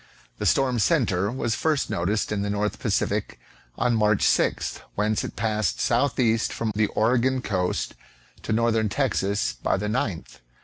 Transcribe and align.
The 0.39 0.47
storm 0.47 0.79
centre 0.79 1.29
was 1.31 1.53
first 1.53 1.91
noticed 1.91 2.31
in 2.31 2.41
the 2.41 2.49
North 2.49 2.79
Pacific 2.79 3.39
on 3.77 3.93
March 3.95 4.23
6th; 4.25 4.79
whence 4.95 5.23
it 5.23 5.35
passed 5.35 5.79
southeast 5.79 6.51
from 6.51 6.71
the 6.75 6.87
Oregon 6.87 7.39
coast 7.39 7.93
to 8.41 8.51
northern 8.51 8.89
Texas 8.89 9.53
by 9.53 9.77
the 9.77 9.85
9th. 9.85 10.39